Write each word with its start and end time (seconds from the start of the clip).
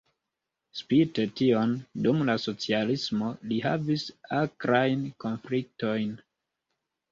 Spite 0.77 1.25
tion 1.41 1.75
dum 2.07 2.23
la 2.31 2.37
socialismo 2.45 3.29
li 3.51 3.61
havis 3.67 4.09
akrajn 4.41 5.07
konfliktojn. 5.27 6.11